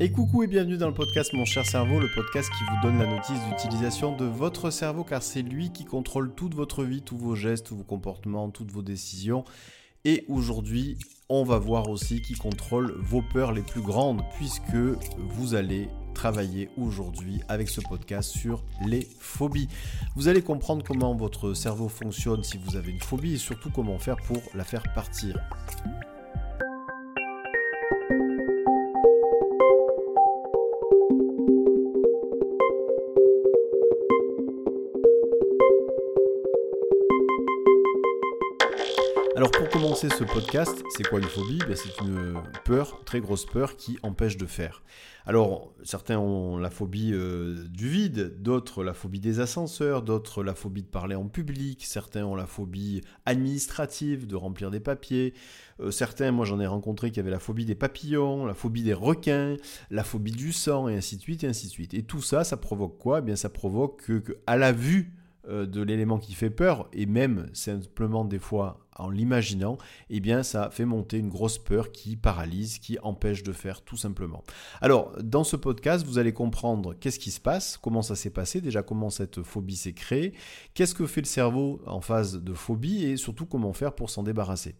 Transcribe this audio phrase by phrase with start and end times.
[0.00, 2.98] Et coucou et bienvenue dans le podcast Mon cher cerveau, le podcast qui vous donne
[2.98, 7.16] la notice d'utilisation de votre cerveau car c'est lui qui contrôle toute votre vie, tous
[7.16, 9.44] vos gestes, tous vos comportements, toutes vos décisions.
[10.04, 14.74] Et aujourd'hui, on va voir aussi qui contrôle vos peurs les plus grandes puisque
[15.16, 19.68] vous allez travailler aujourd'hui avec ce podcast sur les phobies.
[20.16, 24.00] Vous allez comprendre comment votre cerveau fonctionne si vous avez une phobie et surtout comment
[24.00, 25.38] faire pour la faire partir.
[39.94, 41.58] Ce podcast, c'est quoi une phobie?
[41.58, 42.34] Ben, C'est une
[42.64, 44.82] peur, très grosse peur qui empêche de faire.
[45.24, 50.54] Alors certains ont la phobie euh, du vide, d'autres la phobie des ascenseurs, d'autres la
[50.56, 55.32] phobie de parler en public, certains ont la phobie administrative de remplir des papiers,
[55.78, 58.94] euh, certains, moi j'en ai rencontré qui avaient la phobie des papillons, la phobie des
[58.94, 59.56] requins,
[59.90, 61.94] la phobie du sang et ainsi de suite et ainsi de suite.
[61.94, 63.20] Et tout ça, ça provoque quoi?
[63.20, 65.14] Eh bien ça provoque que, que à la vue
[65.48, 69.78] euh, de l'élément qui fait peur, et même simplement des fois en l'imaginant,
[70.10, 73.96] eh bien ça fait monter une grosse peur qui paralyse, qui empêche de faire tout
[73.96, 74.42] simplement.
[74.80, 78.60] Alors, dans ce podcast, vous allez comprendre qu'est-ce qui se passe, comment ça s'est passé,
[78.60, 80.34] déjà comment cette phobie s'est créée,
[80.74, 84.22] qu'est-ce que fait le cerveau en phase de phobie, et surtout comment faire pour s'en
[84.22, 84.76] débarrasser.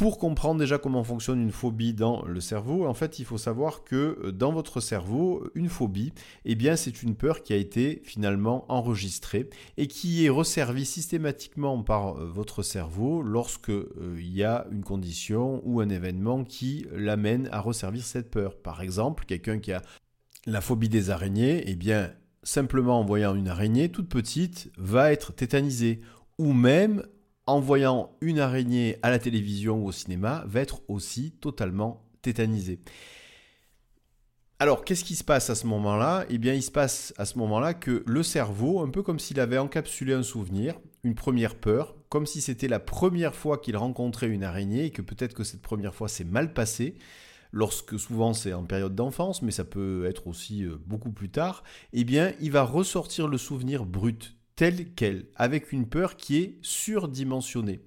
[0.00, 3.84] Pour comprendre déjà comment fonctionne une phobie dans le cerveau, en fait, il faut savoir
[3.84, 6.14] que euh, dans votre cerveau, une phobie,
[6.46, 11.82] eh bien, c'est une peur qui a été finalement enregistrée et qui est resservie systématiquement
[11.82, 16.86] par euh, votre cerveau lorsque euh, il y a une condition ou un événement qui
[16.92, 18.56] l'amène à resservir cette peur.
[18.56, 19.82] Par exemple, quelqu'un qui a
[20.46, 22.10] la phobie des araignées, eh bien,
[22.42, 26.00] simplement en voyant une araignée toute petite, va être tétanisé
[26.38, 27.02] ou même
[27.50, 32.80] en voyant une araignée à la télévision ou au cinéma, va être aussi totalement tétanisé.
[34.58, 36.26] Alors, qu'est-ce qui se passe à ce moment-là?
[36.28, 39.40] Eh bien, il se passe à ce moment-là que le cerveau, un peu comme s'il
[39.40, 44.28] avait encapsulé un souvenir, une première peur, comme si c'était la première fois qu'il rencontrait
[44.28, 46.96] une araignée et que peut-être que cette première fois s'est mal passée,
[47.52, 51.64] lorsque souvent c'est en période d'enfance, mais ça peut être aussi euh, beaucoup plus tard,
[51.94, 56.58] eh bien, il va ressortir le souvenir brut, telle qu'elle, avec une peur qui est
[56.60, 57.80] surdimensionnée.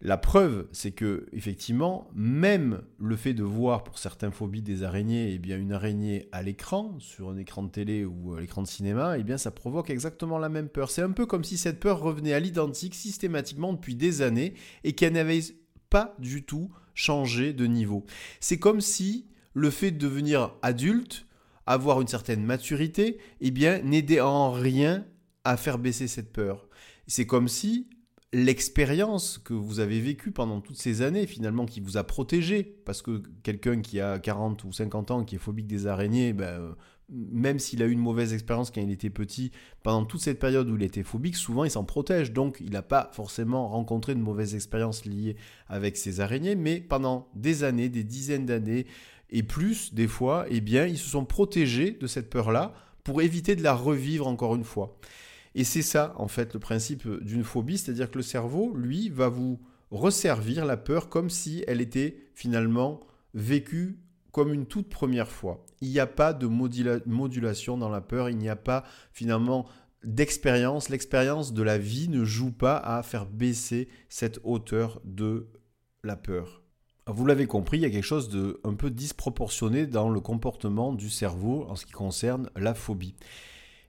[0.00, 5.34] La preuve, c'est que effectivement, même le fait de voir pour certaines phobies des araignées,
[5.34, 8.66] eh bien une araignée à l'écran, sur un écran de télé ou à l'écran de
[8.66, 10.90] cinéma, eh bien ça provoque exactement la même peur.
[10.90, 14.54] C'est un peu comme si cette peur revenait à l'identique systématiquement depuis des années
[14.84, 15.42] et qu'elle n'avait
[15.90, 18.06] pas du tout changé de niveau.
[18.40, 21.26] C'est comme si le fait de devenir adulte,
[21.66, 25.04] avoir une certaine maturité, eh bien n'aidait en rien
[25.44, 26.68] à faire baisser cette peur.
[27.06, 27.88] C'est comme si
[28.32, 33.00] l'expérience que vous avez vécue pendant toutes ces années, finalement, qui vous a protégé, parce
[33.00, 36.72] que quelqu'un qui a 40 ou 50 ans, qui est phobique des araignées, ben, euh,
[37.10, 39.50] même s'il a eu une mauvaise expérience quand il était petit,
[39.82, 42.32] pendant toute cette période où il était phobique, souvent il s'en protège.
[42.32, 45.36] Donc il n'a pas forcément rencontré de mauvaises expériences liées
[45.68, 48.86] avec ces araignées, mais pendant des années, des dizaines d'années
[49.30, 52.72] et plus, des fois, eh bien, ils se sont protégés de cette peur-là
[53.04, 54.98] pour éviter de la revivre encore une fois.
[55.58, 59.28] Et c'est ça, en fait, le principe d'une phobie, c'est-à-dire que le cerveau, lui, va
[59.28, 59.58] vous
[59.90, 63.00] resservir la peur comme si elle était finalement
[63.34, 63.98] vécue
[64.30, 65.66] comme une toute première fois.
[65.80, 69.66] Il n'y a pas de modulation dans la peur, il n'y a pas finalement
[70.04, 70.90] d'expérience.
[70.90, 75.48] L'expérience de la vie ne joue pas à faire baisser cette hauteur de
[76.04, 76.62] la peur.
[77.08, 80.92] Vous l'avez compris, il y a quelque chose de un peu disproportionné dans le comportement
[80.92, 83.16] du cerveau en ce qui concerne la phobie.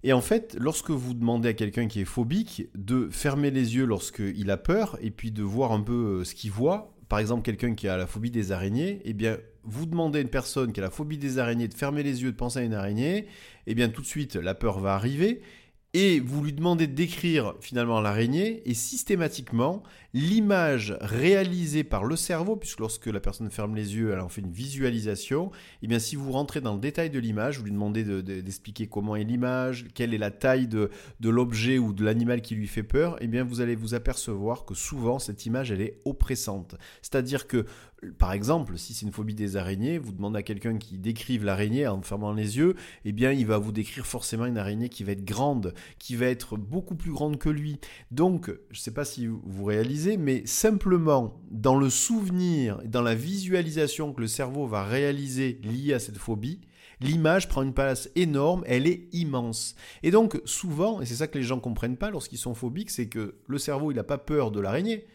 [0.03, 3.85] Et en fait, lorsque vous demandez à quelqu'un qui est phobique de fermer les yeux
[3.85, 7.41] lorsqu'il a peur et puis de voir un peu euh, ce qu'il voit, par exemple
[7.41, 10.79] quelqu'un qui a la phobie des araignées, eh bien vous demandez à une personne qui
[10.79, 13.27] a la phobie des araignées de fermer les yeux, de penser à une araignée,
[13.67, 15.41] eh bien tout de suite la peur va arriver
[15.93, 19.81] et vous lui demandez de décrire finalement l'araignée, et systématiquement,
[20.13, 24.41] l'image réalisée par le cerveau, puisque lorsque la personne ferme les yeux, elle en fait
[24.41, 27.71] une visualisation, et eh bien si vous rentrez dans le détail de l'image, vous lui
[27.71, 30.89] demandez d'expliquer comment est l'image, quelle est la taille de,
[31.19, 33.93] de l'objet ou de l'animal qui lui fait peur, et eh bien vous allez vous
[33.93, 36.75] apercevoir que souvent cette image, elle est oppressante.
[37.01, 37.65] C'est-à-dire que
[38.17, 41.85] par exemple, si c'est une phobie des araignées, vous demandez à quelqu'un qui décrive l'araignée
[41.87, 45.11] en fermant les yeux, eh bien, il va vous décrire forcément une araignée qui va
[45.11, 47.79] être grande, qui va être beaucoup plus grande que lui.
[48.11, 53.15] Donc, je ne sais pas si vous réalisez, mais simplement dans le souvenir, dans la
[53.15, 56.61] visualisation que le cerveau va réaliser liée à cette phobie,
[57.01, 59.75] l'image prend une place énorme, elle est immense.
[60.03, 63.07] Et donc, souvent, et c'est ça que les gens comprennent pas lorsqu'ils sont phobiques, c'est
[63.07, 65.05] que le cerveau, il n'a pas peur de l'araignée,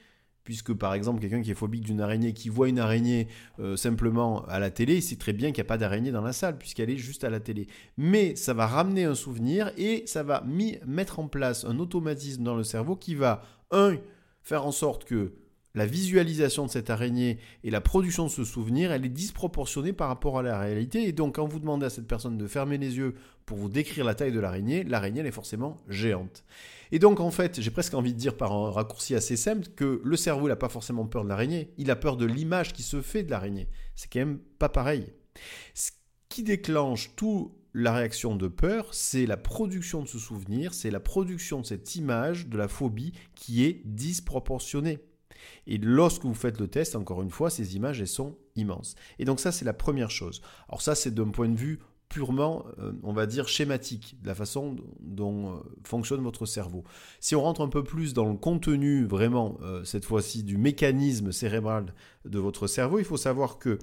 [0.44, 3.28] puisque par exemple quelqu'un qui est phobique d'une araignée, qui voit une araignée
[3.58, 6.22] euh, simplement à la télé, il sait très bien qu'il n'y a pas d'araignée dans
[6.22, 7.66] la salle, puisqu'elle est juste à la télé.
[7.96, 10.44] Mais ça va ramener un souvenir et ça va
[10.86, 13.96] mettre en place un automatisme dans le cerveau qui va, un,
[14.44, 15.32] faire en sorte que
[15.74, 20.06] la visualisation de cette araignée et la production de ce souvenir, elle est disproportionnée par
[20.06, 21.08] rapport à la réalité.
[21.08, 24.04] Et donc, quand vous demandez à cette personne de fermer les yeux pour vous décrire
[24.04, 26.44] la taille de l'araignée, l'araignée, elle est forcément géante.
[26.92, 30.00] Et donc, en fait, j'ai presque envie de dire par un raccourci assez simple que
[30.04, 32.84] le cerveau, il n'a pas forcément peur de l'araignée, il a peur de l'image qui
[32.84, 33.68] se fait de l'araignée.
[33.96, 35.12] C'est quand même pas pareil.
[35.74, 35.90] Ce
[36.28, 41.00] qui déclenche tout la réaction de peur, c'est la production de ce souvenir, c'est la
[41.00, 45.00] production de cette image de la phobie qui est disproportionnée.
[45.66, 48.94] Et lorsque vous faites le test, encore une fois, ces images, elles sont immenses.
[49.18, 50.40] Et donc ça, c'est la première chose.
[50.68, 54.36] Alors ça, c'est d'un point de vue purement, euh, on va dire, schématique, de la
[54.36, 56.84] façon dont euh, fonctionne votre cerveau.
[57.18, 61.32] Si on rentre un peu plus dans le contenu, vraiment, euh, cette fois-ci, du mécanisme
[61.32, 61.92] cérébral
[62.24, 63.78] de votre cerveau, il faut savoir que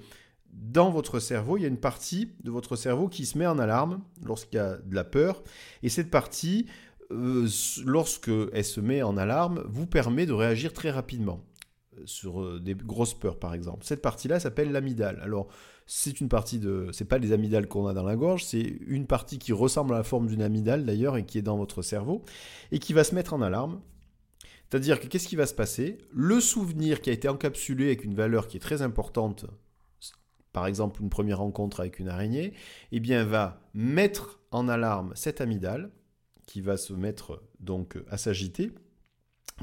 [0.53, 3.59] dans votre cerveau, il y a une partie de votre cerveau qui se met en
[3.59, 5.43] alarme lorsqu'il y a de la peur.
[5.83, 6.67] Et cette partie,
[7.09, 11.43] lorsque elle se met en alarme, vous permet de réagir très rapidement
[12.05, 13.85] sur des grosses peurs par exemple.
[13.85, 15.19] Cette partie-là s'appelle l'amygdale.
[15.23, 15.47] Alors
[15.87, 19.39] c'est une partie de, pas les amygdales qu'on a dans la gorge, c'est une partie
[19.39, 22.23] qui ressemble à la forme d'une amygdale d'ailleurs et qui est dans votre cerveau
[22.71, 23.81] et qui va se mettre en alarme.
[24.69, 25.97] C'est-à-dire que qu'est-ce qui va se passer?
[26.13, 29.45] Le souvenir qui a été encapsulé avec une valeur qui est très importante,
[30.53, 32.53] par exemple une première rencontre avec une araignée,
[32.91, 35.89] eh bien va mettre en alarme cette amygdale
[36.45, 38.71] qui va se mettre donc à s'agiter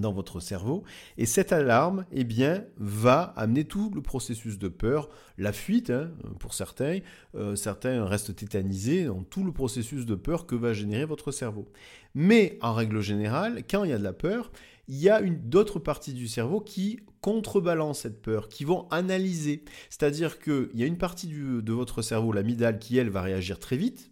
[0.01, 0.85] dans votre cerveau.
[1.17, 6.11] Et cette alarme, eh bien, va amener tout le processus de peur, la fuite, hein,
[6.39, 7.01] pour certains,
[7.35, 11.69] euh, certains restent tétanisés dans tout le processus de peur que va générer votre cerveau.
[12.15, 14.51] Mais en règle générale, quand il y a de la peur,
[14.89, 19.65] il y a d'autres parties du cerveau qui contrebalancent cette peur, qui vont analyser.
[19.91, 23.77] C'est-à-dire qu'il y a une partie de votre cerveau, l'amygdale, qui elle va réagir très
[23.77, 24.11] vite,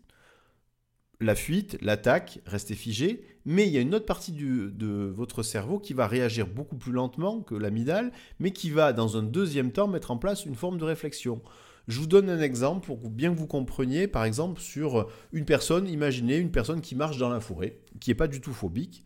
[1.20, 5.78] la fuite, l'attaque, rester figé, mais il y a une autre partie de votre cerveau
[5.78, 9.88] qui va réagir beaucoup plus lentement que l'amygdale, mais qui va dans un deuxième temps
[9.88, 11.40] mettre en place une forme de réflexion.
[11.88, 15.88] Je vous donne un exemple pour bien que vous compreniez, par exemple, sur une personne,
[15.88, 19.04] imaginez une personne qui marche dans la forêt, qui n'est pas du tout phobique,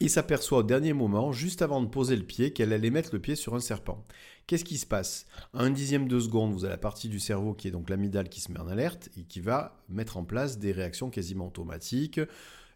[0.00, 3.20] et s'aperçoit au dernier moment, juste avant de poser le pied, qu'elle allait mettre le
[3.20, 4.04] pied sur un serpent.
[4.46, 5.26] Qu'est-ce qui se passe?
[5.54, 8.28] À un dixième de seconde, vous avez la partie du cerveau qui est donc l'amygdale
[8.28, 12.20] qui se met en alerte et qui va mettre en place des réactions quasiment automatiques,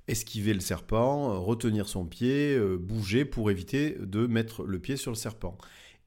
[0.09, 5.11] esquiver le serpent, retenir son pied, euh, bouger pour éviter de mettre le pied sur
[5.11, 5.57] le serpent.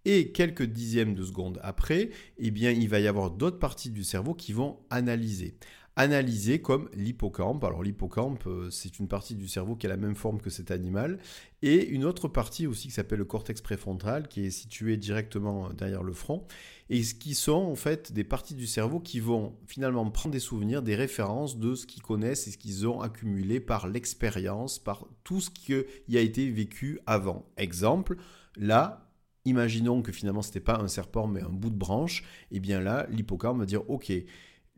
[0.05, 4.03] Et quelques dixièmes de seconde après, eh bien, il va y avoir d'autres parties du
[4.03, 5.55] cerveau qui vont analyser
[5.95, 7.63] analysé comme l'hippocampe.
[7.63, 10.71] Alors l'hippocampe, euh, c'est une partie du cerveau qui a la même forme que cet
[10.71, 11.19] animal,
[11.61, 16.03] et une autre partie aussi qui s'appelle le cortex préfrontal, qui est situé directement derrière
[16.03, 16.45] le front,
[16.89, 20.39] et ce qui sont en fait des parties du cerveau qui vont finalement prendre des
[20.39, 25.07] souvenirs, des références de ce qu'ils connaissent et ce qu'ils ont accumulé par l'expérience, par
[25.23, 27.45] tout ce qui a été vécu avant.
[27.57, 28.17] Exemple,
[28.57, 29.11] là,
[29.45, 32.59] imaginons que finalement ce n'était pas un serpent mais un bout de branche, et eh
[32.59, 34.11] bien là, l'hippocampe va dire ok,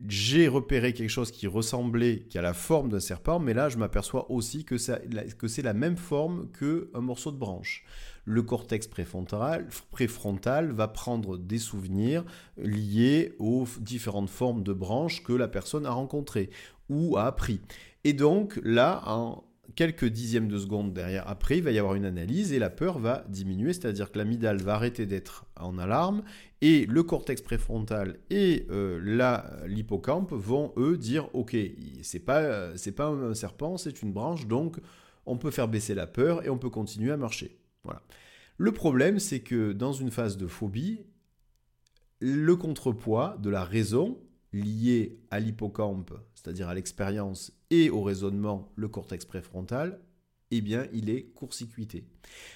[0.06, 3.78] j'ai repéré quelque chose qui ressemblait, qui a la forme d'un serpent, mais là je
[3.78, 7.84] m'aperçois aussi que, c'est la même forme qu'un morceau de branche.
[8.24, 12.24] Le cortex préfrontal, préfrontal va prendre des souvenirs
[12.58, 16.50] liés aux différentes formes de branches que la personne a rencontrées
[16.88, 17.60] ou a appris.
[18.04, 22.04] Et donc là, en quelques dixièmes de seconde derrière, après, il va y avoir une
[22.04, 26.22] analyse et la peur va diminuer, c'est-à-dire que l'amygdale va arrêter d'être en alarme
[26.60, 31.56] et le cortex préfrontal et euh, l'hippocampe vont eux dire ok,
[32.02, 34.78] c'est pas pas un serpent, c'est une branche, donc
[35.26, 37.58] on peut faire baisser la peur et on peut continuer à marcher.
[37.84, 38.02] Voilà.
[38.58, 41.04] Le problème, c'est que dans une phase de phobie,
[42.20, 44.18] le contrepoids de la raison
[44.52, 50.00] lié à l'hippocampe, c'est-à-dire à, l'expérience et au raisonnement, le cortex préfrontal,
[50.50, 52.04] eh bien, il est court-circuité.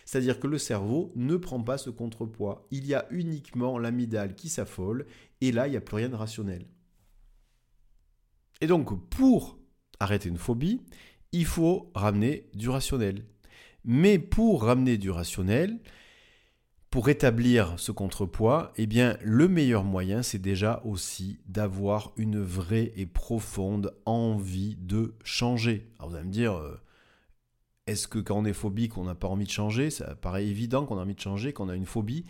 [0.05, 2.67] C'est-à-dire que le cerveau ne prend pas ce contrepoids.
[2.71, 5.07] Il y a uniquement l'amygdale qui s'affole,
[5.41, 6.67] et là, il n'y a plus rien de rationnel.
[8.61, 9.59] Et donc, pour
[9.99, 10.81] arrêter une phobie,
[11.33, 13.25] il faut ramener du rationnel.
[13.85, 15.81] Mais pour ramener du rationnel,
[16.91, 22.93] pour établir ce contrepoids, eh bien, le meilleur moyen, c'est déjà aussi d'avoir une vraie
[22.97, 25.89] et profonde envie de changer.
[25.99, 26.81] Alors vous allez me dire, euh,
[27.87, 29.91] est-ce que quand on est phobique, on n'a pas envie de changer?
[29.91, 32.25] Ça paraît évident qu'on a envie de changer, qu'on a une phobie.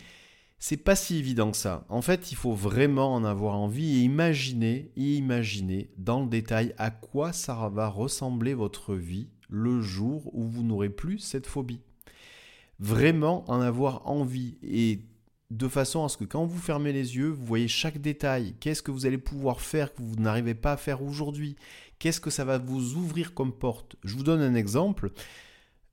[0.59, 1.85] C'est pas si évident que ça.
[1.89, 6.91] En fait, il faut vraiment en avoir envie et imaginer, imaginer dans le détail à
[6.91, 11.81] quoi ça va ressembler votre vie le jour où vous n'aurez plus cette phobie.
[12.81, 14.99] Vraiment en avoir envie et
[15.51, 18.55] de façon à ce que quand vous fermez les yeux, vous voyez chaque détail.
[18.59, 21.55] Qu'est-ce que vous allez pouvoir faire que vous n'arrivez pas à faire aujourd'hui?
[21.99, 23.97] Qu'est-ce que ça va vous ouvrir comme porte?
[24.03, 25.11] Je vous donne un exemple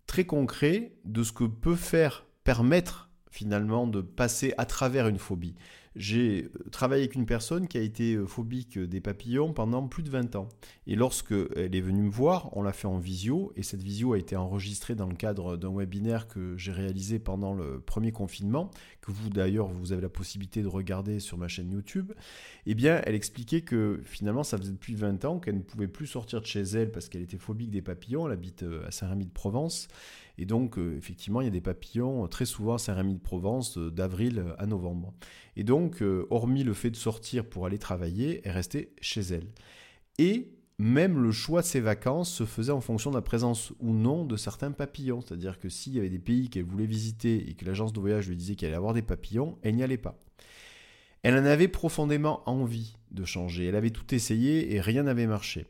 [0.07, 5.54] très concret de ce que peut faire permettre finalement de passer à travers une phobie.
[5.99, 10.05] J'ai euh, travaillé avec une personne qui a été euh, phobique des papillons pendant plus
[10.05, 10.49] de 20 ans.
[10.87, 14.12] Et lorsque elle est venue me voir, on l'a fait en visio, et cette visio
[14.12, 18.71] a été enregistrée dans le cadre d'un webinaire que j'ai réalisé pendant le premier confinement,
[19.00, 22.12] que vous d'ailleurs vous avez la possibilité de regarder sur ma chaîne YouTube.
[22.67, 26.07] Eh bien, elle expliquait que finalement, ça faisait depuis 20 ans qu'elle ne pouvait plus
[26.07, 28.26] sortir de chez elle parce qu'elle était phobique des papillons.
[28.26, 29.88] Elle habite euh, à Saint-Rémy-de-Provence.
[30.38, 33.90] Et donc, euh, effectivement, il y a des papillons euh, très souvent à Saint-Rémy-de-Provence euh,
[33.90, 35.12] d'avril à novembre.
[35.57, 39.49] Et donc, hormis le fait de sortir pour aller travailler, elle restait chez elle.
[40.18, 43.92] Et même le choix de ses vacances se faisait en fonction de la présence ou
[43.92, 45.21] non de certains papillons.
[45.21, 48.28] C'est-à-dire que s'il y avait des pays qu'elle voulait visiter et que l'agence de voyage
[48.28, 50.16] lui disait qu'elle allait avoir des papillons, elle n'y allait pas.
[51.25, 53.66] Elle en avait profondément envie de changer.
[53.66, 55.66] Elle avait tout essayé et rien n'avait marché.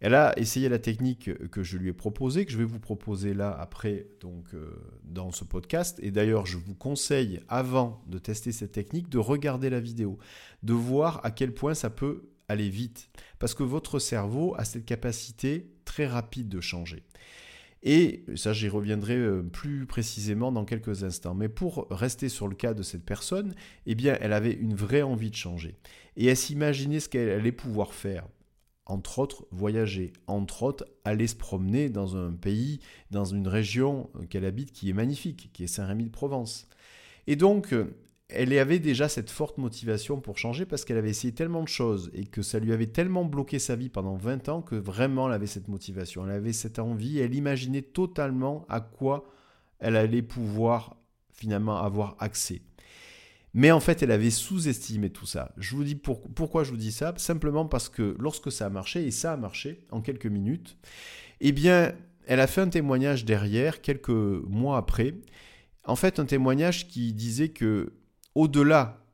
[0.00, 3.34] Elle a essayé la technique que je lui ai proposée, que je vais vous proposer
[3.34, 5.98] là après donc euh, dans ce podcast.
[6.02, 10.18] Et d'ailleurs, je vous conseille avant de tester cette technique de regarder la vidéo,
[10.62, 14.86] de voir à quel point ça peut aller vite, parce que votre cerveau a cette
[14.86, 17.04] capacité très rapide de changer.
[17.82, 21.34] Et ça, j'y reviendrai euh, plus précisément dans quelques instants.
[21.34, 23.54] Mais pour rester sur le cas de cette personne,
[23.86, 25.76] eh bien, elle avait une vraie envie de changer.
[26.16, 28.26] Et elle s'imaginait ce qu'elle allait pouvoir faire
[28.90, 32.80] entre autres, voyager, entre autres, aller se promener dans un pays,
[33.10, 36.68] dans une région qu'elle habite qui est magnifique, qui est Saint-Rémy-de-Provence.
[37.26, 37.74] Et donc,
[38.28, 42.10] elle avait déjà cette forte motivation pour changer parce qu'elle avait essayé tellement de choses
[42.14, 45.34] et que ça lui avait tellement bloqué sa vie pendant 20 ans que vraiment elle
[45.34, 49.24] avait cette motivation, elle avait cette envie, elle imaginait totalement à quoi
[49.78, 50.96] elle allait pouvoir
[51.32, 52.62] finalement avoir accès.
[53.52, 55.52] Mais en fait, elle avait sous-estimé tout ça.
[55.56, 57.12] Je vous dis pourquoi je vous dis ça?
[57.16, 60.76] Simplement parce que lorsque ça a marché, et ça a marché en quelques minutes,
[61.40, 61.94] eh bien,
[62.26, 65.14] elle a fait un témoignage derrière, quelques mois après.
[65.84, 67.92] En fait, un témoignage qui disait que,
[68.34, 69.04] au-delà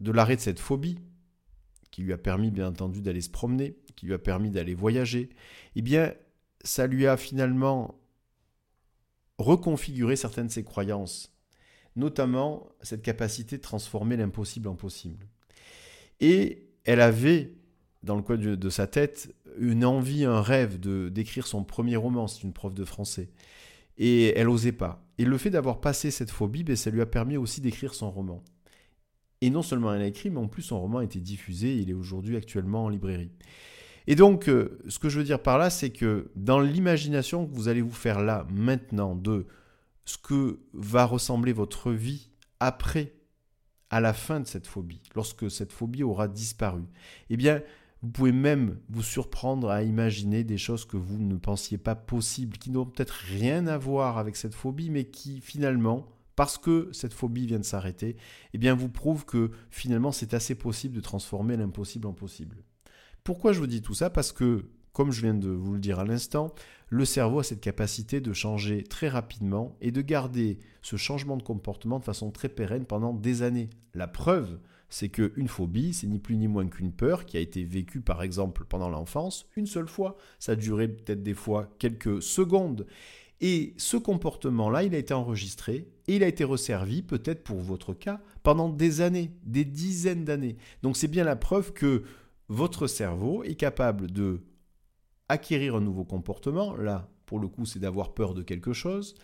[0.00, 0.98] de l'arrêt de cette phobie,
[1.90, 5.30] qui lui a permis, bien entendu, d'aller se promener, qui lui a permis d'aller voyager,
[5.76, 6.12] eh bien,
[6.62, 7.98] ça lui a finalement
[9.38, 11.35] reconfiguré certaines de ses croyances
[11.96, 15.26] notamment cette capacité de transformer l'impossible en possible.
[16.20, 17.54] Et elle avait,
[18.02, 22.26] dans le coin de, sa tête, une envie, un rêve de d'écrire son premier roman,
[22.26, 23.30] c'est une prof de français.
[23.98, 25.02] Et elle n'osait pas.
[25.18, 28.10] Et le fait d'avoir passé cette phobie, ben, ça lui a permis aussi d'écrire son
[28.10, 28.44] roman.
[29.40, 31.90] Et non seulement elle a écrit, mais en plus son roman a été diffusé, il
[31.90, 33.32] est aujourd'hui actuellement en librairie.
[34.06, 37.52] Et donc, euh, ce que je veux dire par là, c'est que dans l'imagination que
[37.52, 39.46] vous allez vous faire là, maintenant, de
[40.06, 43.12] ce que va ressembler votre vie après,
[43.90, 46.82] à la fin de cette phobie, lorsque cette phobie aura disparu.
[47.28, 47.62] Eh bien,
[48.02, 52.56] vous pouvez même vous surprendre à imaginer des choses que vous ne pensiez pas possibles,
[52.56, 57.14] qui n'ont peut-être rien à voir avec cette phobie, mais qui finalement, parce que cette
[57.14, 58.16] phobie vient de s'arrêter,
[58.52, 62.62] eh bien vous prouvent que finalement c'est assez possible de transformer l'impossible en possible.
[63.24, 64.10] Pourquoi je vous dis tout ça?
[64.10, 66.54] Parce que comme je viens de vous le dire à l'instant,
[66.88, 71.42] le cerveau a cette capacité de changer très rapidement et de garder ce changement de
[71.42, 73.70] comportement de façon très pérenne pendant des années.
[73.94, 77.64] La preuve, c'est qu'une phobie, c'est ni plus ni moins qu'une peur qui a été
[77.64, 80.16] vécue par exemple pendant l'enfance une seule fois.
[80.38, 82.86] Ça a duré peut-être des fois quelques secondes.
[83.40, 87.92] Et ce comportement-là, il a été enregistré et il a été resservi, peut-être pour votre
[87.92, 90.56] cas, pendant des années, des dizaines d'années.
[90.82, 92.04] Donc c'est bien la preuve que
[92.48, 94.40] votre cerveau est capable de
[95.28, 99.14] acquérir un nouveau comportement, là, pour le coup, c'est d'avoir peur de quelque chose,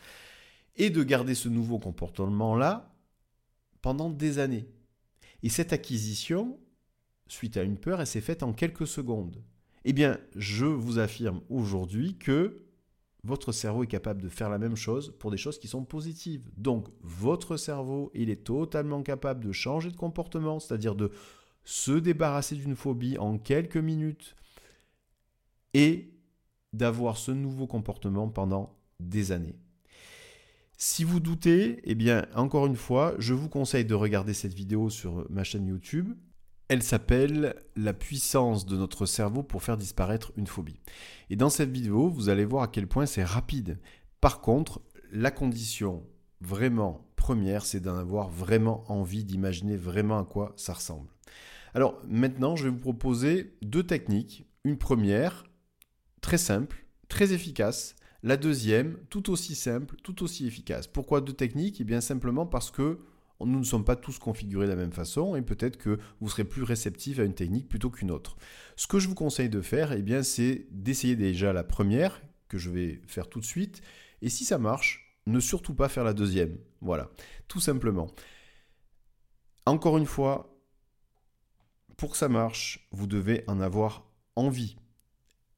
[0.76, 2.94] et de garder ce nouveau comportement-là
[3.80, 4.66] pendant des années.
[5.42, 6.58] Et cette acquisition,
[7.26, 9.42] suite à une peur, elle s'est faite en quelques secondes.
[9.84, 12.62] Eh bien, je vous affirme aujourd'hui que
[13.24, 16.50] votre cerveau est capable de faire la même chose pour des choses qui sont positives.
[16.56, 21.10] Donc, votre cerveau, il est totalement capable de changer de comportement, c'est-à-dire de
[21.64, 24.34] se débarrasser d'une phobie en quelques minutes,
[25.74, 26.12] et
[26.72, 29.58] d'avoir ce nouveau comportement pendant des années.
[30.76, 34.90] Si vous doutez, eh bien, encore une fois, je vous conseille de regarder cette vidéo
[34.90, 36.14] sur ma chaîne YouTube.
[36.68, 40.80] Elle s'appelle La puissance de notre cerveau pour faire disparaître une phobie.
[41.30, 43.78] Et dans cette vidéo, vous allez voir à quel point c'est rapide.
[44.20, 44.80] Par contre,
[45.12, 46.02] la condition
[46.40, 51.08] vraiment première, c'est d'en avoir vraiment envie, d'imaginer vraiment à quoi ça ressemble.
[51.74, 54.46] Alors maintenant, je vais vous proposer deux techniques.
[54.64, 55.44] Une première,
[56.22, 60.86] très simple, très efficace, La deuxième, tout aussi simple, tout aussi efficace.
[60.86, 61.80] Pourquoi deux techniques?
[61.80, 63.00] Eh bien simplement parce que
[63.40, 66.44] nous ne sommes pas tous configurés de la même façon et peut-être que vous serez
[66.44, 68.36] plus réceptif à une technique plutôt qu'une autre.
[68.76, 72.58] Ce que je vous conseille de faire, eh bien, c'est d'essayer déjà la première, que
[72.58, 73.82] je vais faire tout de suite,
[74.20, 76.56] et si ça marche, ne surtout pas faire la deuxième.
[76.80, 77.10] Voilà,
[77.48, 78.06] tout simplement.
[79.66, 80.56] Encore une fois,
[81.96, 84.76] pour que ça marche, vous devez en avoir envie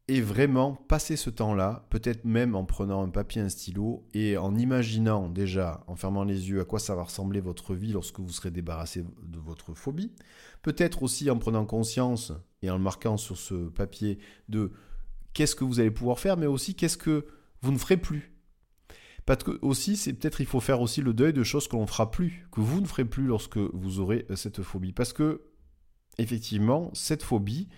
[0.06, 4.54] et vraiment passer ce temps-là, peut-être même en prenant un papier, un stylo et en
[4.54, 8.28] imaginant déjà, en fermant les yeux, à quoi ça va ressembler votre vie lorsque vous
[8.28, 10.12] serez débarrassé de votre phobie.
[10.61, 14.18] Peut-être aussi en prenant conscience et en le marquant sur ce papier
[14.50, 14.73] de
[15.32, 17.26] qu'est-ce que vous allez pouvoir faire, mais aussi qu'est-ce que
[17.62, 18.34] vous ne ferez plus.
[19.25, 21.82] Parce que aussi, c'est peut-être il faut faire aussi le deuil de choses que l'on
[21.82, 24.92] ne fera plus, que vous ne ferez plus lorsque vous aurez cette phobie.
[24.92, 25.46] Parce que
[26.18, 27.68] effectivement, cette phobie,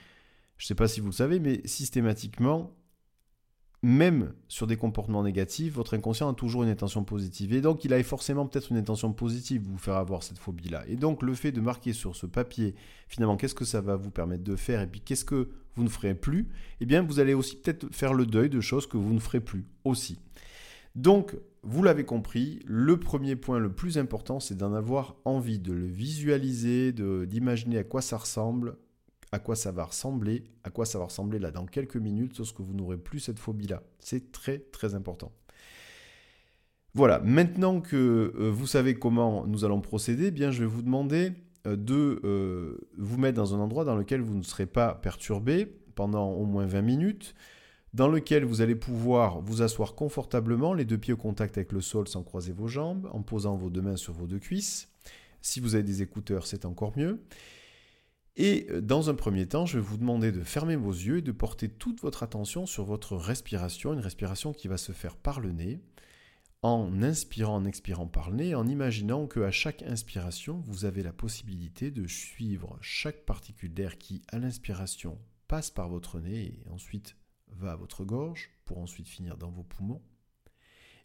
[0.57, 2.75] je ne sais pas si vous le savez, mais systématiquement,
[3.83, 7.53] même sur des comportements négatifs, votre inconscient a toujours une intention positive.
[7.53, 10.85] Et donc, il a forcément peut-être une intention positive de vous faire avoir cette phobie-là.
[10.89, 12.75] Et donc, le fait de marquer sur ce papier,
[13.09, 15.89] finalement, qu'est-ce que ça va vous permettre de faire et puis qu'est-ce que vous ne
[15.89, 16.49] ferez plus,
[16.81, 19.41] eh bien, vous allez aussi peut-être faire le deuil de choses que vous ne ferez
[19.41, 20.19] plus aussi.
[20.95, 25.75] Donc, vous l'avez compris, le premier point le plus important, c'est d'en avoir envie, de
[25.75, 28.79] le visualiser, d'imaginer à quoi ça ressemble,
[29.33, 32.61] à quoi ça va ressembler, à quoi ça va ressembler là dans quelques minutes, lorsque
[32.61, 33.83] vous n'aurez plus cette phobie-là.
[33.99, 35.33] C'est très très important.
[36.95, 40.81] Voilà, maintenant que euh, vous savez comment nous allons procéder, eh bien je vais vous
[40.81, 41.33] demander
[41.67, 45.67] euh, de euh, vous mettre dans un endroit dans lequel vous ne serez pas perturbé
[45.95, 47.35] pendant au moins 20 minutes,
[47.93, 51.81] dans lequel vous allez pouvoir vous asseoir confortablement, les deux pieds au contact avec le
[51.81, 54.89] sol sans croiser vos jambes, en posant vos deux mains sur vos deux cuisses.
[55.43, 57.21] Si vous avez des écouteurs, c'est encore mieux.
[58.37, 61.23] Et euh, dans un premier temps, je vais vous demander de fermer vos yeux et
[61.23, 65.41] de porter toute votre attention sur votre respiration, une respiration qui va se faire par
[65.41, 65.81] le nez,
[66.63, 71.13] en inspirant, en expirant par le nez, en imaginant qu'à chaque inspiration, vous avez la
[71.13, 77.17] possibilité de suivre chaque particule d'air qui, à l'inspiration, passe par votre nez et ensuite
[77.49, 80.03] va à votre gorge pour ensuite finir dans vos poumons.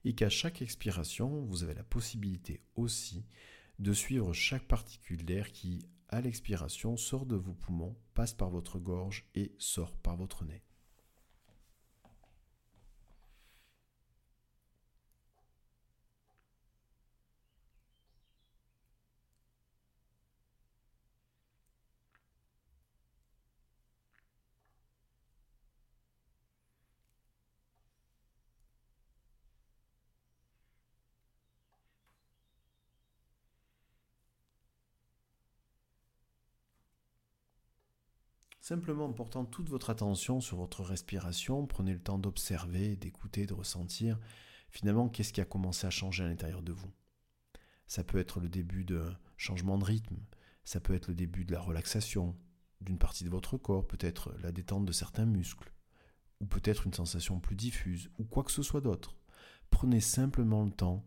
[0.04, 3.24] Et qu'à chaque expiration, vous avez la possibilité aussi
[3.78, 8.80] de suivre chaque particule d'air qui, à l'expiration, sort de vos poumons, passe par votre
[8.80, 10.62] gorge et sort par votre nez.
[38.72, 43.54] Simplement en portant toute votre attention sur votre respiration, prenez le temps d'observer, d'écouter, de
[43.54, 44.18] ressentir
[44.70, 46.90] finalement qu'est-ce qui a commencé à changer à l'intérieur de vous.
[47.88, 50.16] Ça peut être le début d'un changement de rythme,
[50.64, 52.38] ça peut être le début de la relaxation
[52.80, 55.74] d'une partie de votre corps, peut-être la détente de certains muscles,
[56.40, 59.18] ou peut-être une sensation plus diffuse, ou quoi que ce soit d'autre.
[59.70, 61.04] Prenez simplement le temps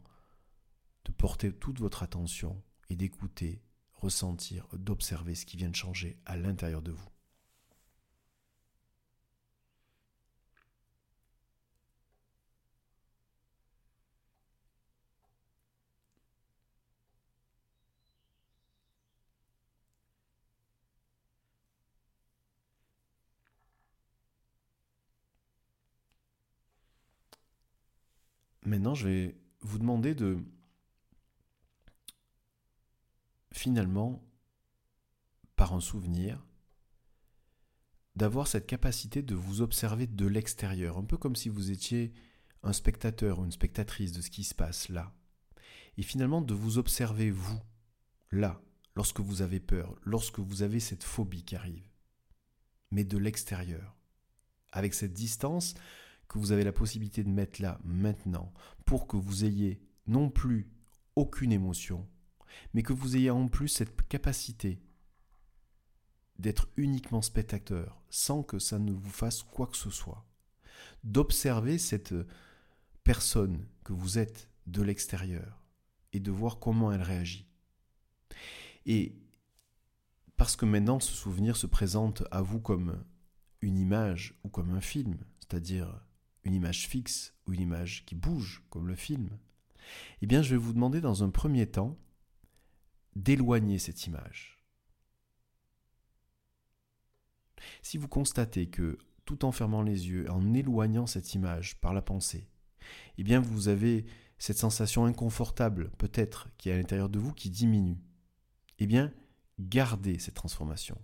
[1.06, 3.62] de porter toute votre attention et d'écouter,
[3.94, 7.13] ressentir, d'observer ce qui vient de changer à l'intérieur de vous.
[28.64, 30.38] Maintenant, je vais vous demander de
[33.52, 34.22] finalement,
[35.56, 36.44] par un souvenir,
[38.16, 42.12] d'avoir cette capacité de vous observer de l'extérieur, un peu comme si vous étiez
[42.62, 45.14] un spectateur ou une spectatrice de ce qui se passe là.
[45.96, 47.60] Et finalement de vous observer vous,
[48.30, 48.60] là,
[48.96, 51.88] lorsque vous avez peur, lorsque vous avez cette phobie qui arrive,
[52.90, 53.96] mais de l'extérieur,
[54.72, 55.74] avec cette distance
[56.28, 58.52] que vous avez la possibilité de mettre là maintenant
[58.84, 60.70] pour que vous ayez non plus
[61.16, 62.08] aucune émotion,
[62.72, 64.82] mais que vous ayez en plus cette capacité
[66.38, 70.26] d'être uniquement spectateur sans que ça ne vous fasse quoi que ce soit,
[71.04, 72.14] d'observer cette
[73.04, 75.62] personne que vous êtes de l'extérieur
[76.12, 77.46] et de voir comment elle réagit.
[78.86, 79.16] Et
[80.36, 83.04] parce que maintenant ce souvenir se présente à vous comme
[83.60, 86.03] une image ou comme un film, c'est-à-dire
[86.44, 89.38] une image fixe ou une image qui bouge, comme le film,
[90.22, 91.98] eh bien je vais vous demander dans un premier temps
[93.16, 94.58] d'éloigner cette image.
[97.82, 102.02] Si vous constatez que, tout en fermant les yeux, en éloignant cette image par la
[102.02, 102.48] pensée,
[103.16, 104.04] eh bien vous avez
[104.38, 107.98] cette sensation inconfortable, peut-être, qui est à l'intérieur de vous, qui diminue.
[108.78, 109.12] Eh bien,
[109.58, 111.00] gardez cette transformation.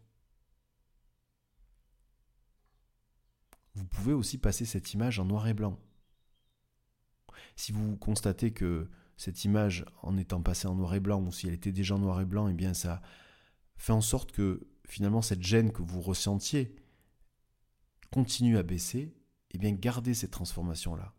[3.74, 5.78] Vous pouvez aussi passer cette image en noir et blanc.
[7.56, 11.46] Si vous constatez que cette image, en étant passée en noir et blanc, ou si
[11.46, 13.02] elle était déjà en noir et blanc, eh bien ça
[13.76, 16.74] fait en sorte que finalement cette gêne que vous ressentiez
[18.10, 19.14] continue à baisser,
[19.52, 21.14] eh bien gardez cette transformation-là.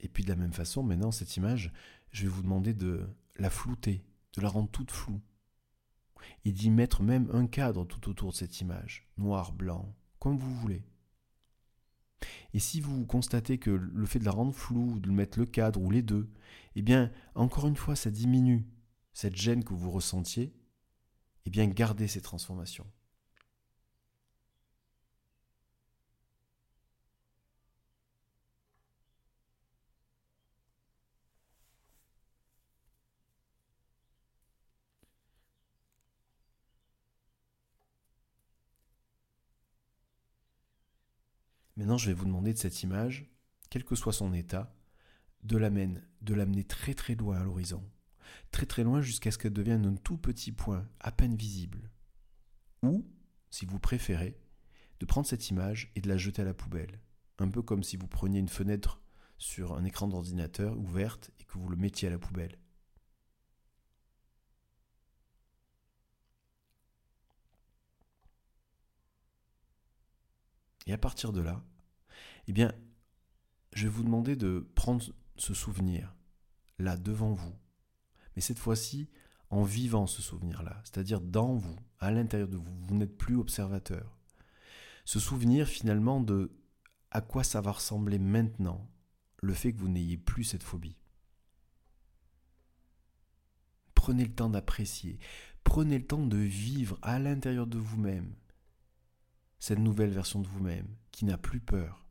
[0.00, 1.72] Et puis de la même façon, maintenant, cette image,
[2.10, 4.02] je vais vous demander de la flouter,
[4.34, 5.20] de la rendre toute floue.
[6.44, 10.52] Et d'y mettre même un cadre tout autour de cette image, noir, blanc, comme vous
[10.56, 10.82] voulez.
[12.52, 15.80] Et si vous constatez que le fait de la rendre floue, de mettre le cadre
[15.80, 16.28] ou les deux,
[16.74, 18.66] eh bien, encore une fois, ça diminue
[19.12, 20.52] cette gêne que vous ressentiez,
[21.46, 22.88] eh bien, gardez ces transformations.
[41.88, 43.24] Maintenant, je vais vous demander de cette image,
[43.70, 44.76] quel que soit son état,
[45.42, 47.82] de l'amener, de l'amener très très loin à l'horizon,
[48.52, 51.90] très très loin jusqu'à ce qu'elle devienne un tout petit point, à peine visible.
[52.82, 53.10] Ou,
[53.48, 54.38] si vous préférez,
[55.00, 57.00] de prendre cette image et de la jeter à la poubelle,
[57.38, 59.00] un peu comme si vous preniez une fenêtre
[59.38, 62.58] sur un écran d'ordinateur ouverte et que vous le mettiez à la poubelle.
[70.86, 71.64] Et à partir de là,
[72.48, 72.72] eh bien,
[73.72, 75.04] je vais vous demander de prendre
[75.36, 76.14] ce souvenir
[76.78, 77.54] là devant vous,
[78.34, 79.08] mais cette fois-ci
[79.50, 82.74] en vivant ce souvenir-là, c'est-à-dire dans vous, à l'intérieur de vous.
[82.86, 84.18] Vous n'êtes plus observateur.
[85.04, 86.52] Ce souvenir finalement de
[87.10, 88.90] à quoi ça va ressembler maintenant,
[89.42, 90.98] le fait que vous n'ayez plus cette phobie.
[93.94, 95.18] Prenez le temps d'apprécier,
[95.64, 98.34] prenez le temps de vivre à l'intérieur de vous-même
[99.58, 102.07] cette nouvelle version de vous-même qui n'a plus peur.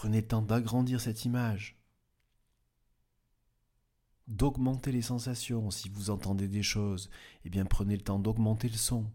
[0.00, 1.76] Prenez le temps d'agrandir cette image,
[4.28, 5.72] d'augmenter les sensations.
[5.72, 7.10] Si vous entendez des choses,
[7.44, 9.10] eh bien prenez le temps d'augmenter le son.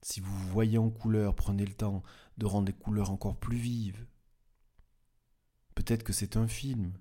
[0.00, 2.02] Si vous voyez en couleur, prenez le temps
[2.38, 4.06] de rendre les couleurs encore plus vives.
[5.74, 6.94] Peut-être que c'est un film.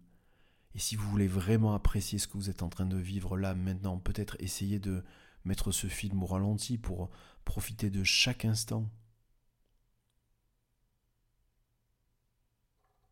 [0.75, 3.55] Et si vous voulez vraiment apprécier ce que vous êtes en train de vivre là,
[3.55, 5.05] maintenant, peut-être essayez de
[5.45, 7.10] mettre ce film au ralenti pour
[7.45, 8.89] profiter de chaque instant.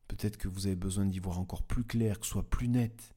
[0.10, 3.16] Peut-être que vous avez besoin d'y voir encore plus clair, que ce soit plus net.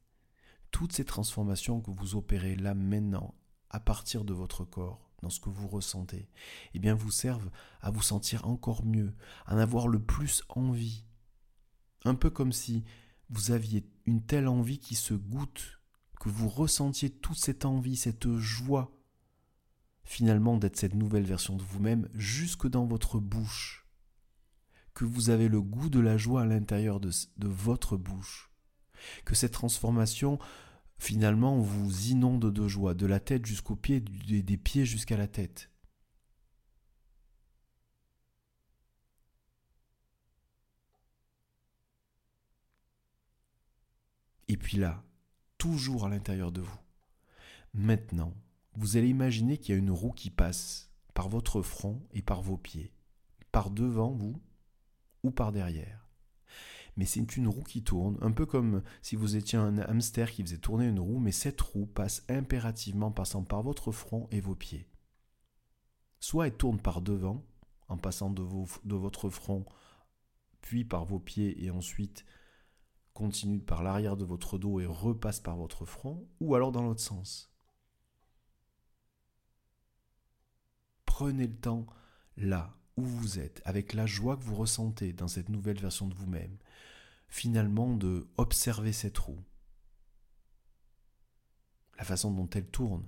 [0.71, 3.35] Toutes ces transformations que vous opérez là maintenant,
[3.71, 6.29] à partir de votre corps, dans ce que vous ressentez,
[6.75, 7.51] eh bien vous servent
[7.81, 9.15] à vous sentir encore mieux,
[9.47, 11.05] à en avoir le plus envie.
[12.05, 12.85] Un peu comme si
[13.31, 15.81] vous aviez une telle envie qui se goûte,
[16.21, 18.93] que vous ressentiez toute cette envie, cette joie,
[20.05, 23.82] finalement d'être cette nouvelle version de vous-même jusque dans votre bouche,
[24.95, 28.51] que vous avez le goût de la joie à l'intérieur de, votre bouche,
[29.25, 30.39] que cette transformation
[30.99, 35.71] finalement vous inonde de joie, de la tête jusqu'aux pieds, des pieds jusqu'à la tête.
[44.49, 45.03] Et puis là,
[45.57, 46.79] toujours à l'intérieur de vous,
[47.73, 48.35] maintenant,
[48.75, 52.43] vous allez imaginer qu'il y a une roue qui passe par votre front et par
[52.43, 52.93] vos pieds,
[53.51, 54.41] par devant vous
[55.23, 56.03] ou par derrière
[56.97, 60.43] mais c'est une roue qui tourne, un peu comme si vous étiez un hamster qui
[60.43, 64.55] faisait tourner une roue, mais cette roue passe impérativement passant par votre front et vos
[64.55, 64.89] pieds.
[66.21, 67.45] Soit elle tourne par devant,
[67.89, 68.43] en passant de,
[68.85, 69.65] de votre front,
[70.61, 72.25] puis par vos pieds, et ensuite
[73.15, 77.01] continue par l'arrière de votre dos et repasse par votre front, ou alors dans l'autre
[77.01, 77.51] sens.
[81.07, 81.87] Prenez le temps
[82.37, 86.15] là où vous êtes, avec la joie que vous ressentez dans cette nouvelle version de
[86.15, 86.57] vous-même,
[87.29, 89.43] finalement de observer cette roue,
[91.99, 93.05] la façon dont elle tourne,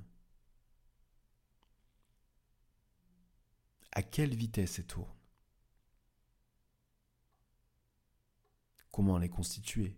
[3.92, 5.14] à quelle vitesse elle tourne,
[8.90, 9.96] comment elle est constituée,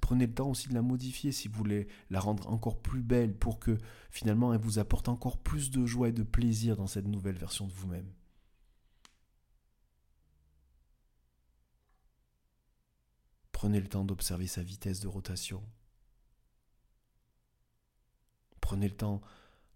[0.00, 3.34] Prenez le temps aussi de la modifier si vous voulez la rendre encore plus belle
[3.34, 3.78] pour que
[4.10, 7.66] finalement elle vous apporte encore plus de joie et de plaisir dans cette nouvelle version
[7.66, 8.12] de vous-même.
[13.52, 15.62] Prenez le temps d'observer sa vitesse de rotation.
[18.60, 19.22] Prenez le temps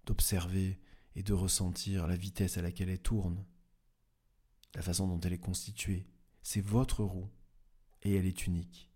[0.04, 0.78] d'observer
[1.14, 3.46] et de ressentir la vitesse à laquelle elle tourne,
[4.74, 6.06] la façon dont elle est constituée.
[6.42, 7.30] C'est votre roue
[8.02, 8.87] et elle est unique.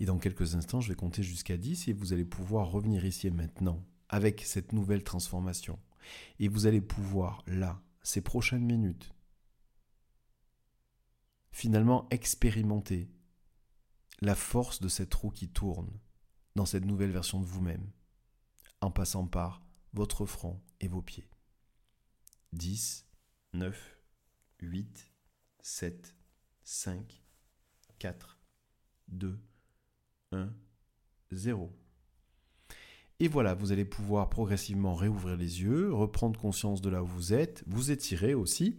[0.00, 3.26] Et dans quelques instants, je vais compter jusqu'à 10 et vous allez pouvoir revenir ici
[3.26, 5.78] et maintenant avec cette nouvelle transformation.
[6.38, 9.12] Et vous allez pouvoir, là, ces prochaines minutes,
[11.50, 13.10] finalement expérimenter
[14.20, 15.90] la force de cette roue qui tourne
[16.54, 17.90] dans cette nouvelle version de vous-même,
[18.80, 21.28] en passant par votre front et vos pieds.
[22.52, 23.06] 10,
[23.52, 23.98] 9,
[24.60, 25.12] 8,
[25.60, 26.16] 7,
[26.64, 27.22] 5,
[27.98, 28.38] 4,
[29.08, 29.38] 2,
[30.32, 30.48] 1,
[31.32, 31.70] 0.
[33.20, 37.34] Et voilà, vous allez pouvoir progressivement réouvrir les yeux, reprendre conscience de là où vous
[37.34, 38.76] êtes, vous étirer aussi.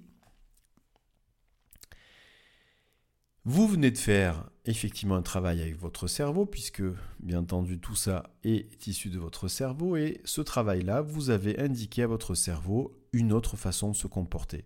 [3.45, 6.83] Vous venez de faire effectivement un travail avec votre cerveau, puisque
[7.19, 12.03] bien entendu tout ça est issu de votre cerveau, et ce travail-là, vous avez indiqué
[12.03, 14.65] à votre cerveau une autre façon de se comporter.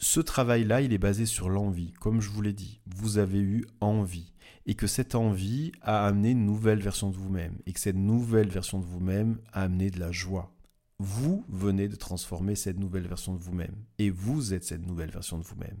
[0.00, 2.80] Ce travail-là, il est basé sur l'envie, comme je vous l'ai dit.
[2.86, 4.32] Vous avez eu envie
[4.68, 8.50] et que cette envie a amené une nouvelle version de vous-même, et que cette nouvelle
[8.50, 10.54] version de vous-même a amené de la joie.
[10.98, 15.38] Vous venez de transformer cette nouvelle version de vous-même, et vous êtes cette nouvelle version
[15.38, 15.78] de vous-même.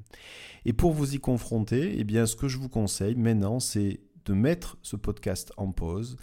[0.64, 4.32] Et pour vous y confronter, eh bien, ce que je vous conseille maintenant, c'est de
[4.32, 6.16] mettre ce podcast en pause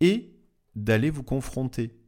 [0.00, 0.32] et
[0.76, 1.98] d'aller vous confronter,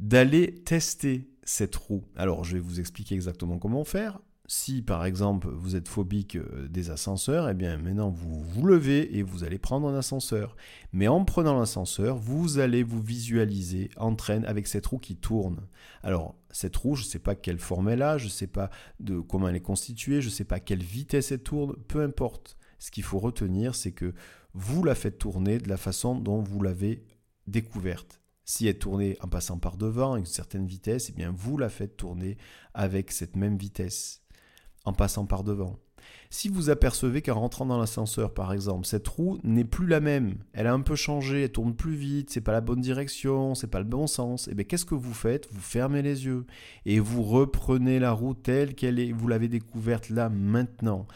[0.00, 2.04] d'aller tester cette roue.
[2.16, 4.18] Alors, je vais vous expliquer exactement comment faire
[4.52, 9.16] si par exemple vous êtes phobique euh, des ascenseurs, eh bien maintenant vous vous levez
[9.16, 10.56] et vous allez prendre un ascenseur.
[10.92, 15.62] Mais en prenant l'ascenseur, vous allez vous visualiser en train avec cette roue qui tourne.
[16.02, 18.68] Alors cette roue, je ne sais pas quelle forme elle a, je ne sais pas
[19.00, 22.58] de comment elle est constituée, je ne sais pas quelle vitesse elle tourne, peu importe.
[22.78, 24.12] Ce qu'il faut retenir, c'est que
[24.52, 27.06] vous la faites tourner de la façon dont vous l'avez
[27.46, 28.20] découverte.
[28.44, 31.70] Si elle tournée en passant par devant à une certaine vitesse, eh bien vous la
[31.70, 32.36] faites tourner
[32.74, 34.21] avec cette même vitesse
[34.84, 35.78] en passant par devant.
[36.30, 40.36] Si vous apercevez qu'en rentrant dans l'ascenseur, par exemple, cette roue n'est plus la même,
[40.52, 43.70] elle a un peu changé, elle tourne plus vite, c'est pas la bonne direction, c'est
[43.70, 45.52] pas le bon sens, et eh bien qu'est-ce que vous faites?
[45.52, 46.46] Vous fermez les yeux
[46.86, 51.06] et vous reprenez la roue telle qu'elle est, vous l'avez découverte là maintenant,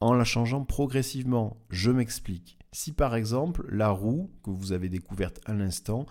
[0.00, 1.58] en la changeant progressivement.
[1.70, 2.58] Je m'explique.
[2.72, 6.06] Si par exemple la roue que vous avez découverte à l'instant